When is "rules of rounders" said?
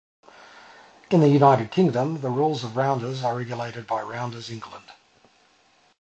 2.31-3.23